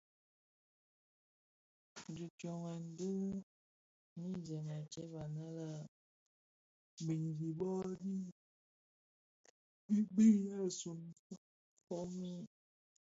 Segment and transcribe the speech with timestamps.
[2.15, 3.09] Di tsyoghèn bi
[4.19, 5.69] nynzèn a tsèb anë a
[7.05, 8.13] binzi bo dhi
[10.15, 10.99] binèsun
[11.85, 12.41] fomin.